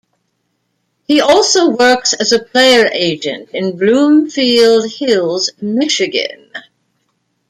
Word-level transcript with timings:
He 1.03 1.21
also 1.21 1.69
works 1.69 2.13
as 2.13 2.31
a 2.31 2.41
player 2.43 2.89
agent 2.91 3.49
in 3.51 3.77
Bloomfield 3.77 4.89
Hills, 4.93 5.51
Michigan. 5.61 6.51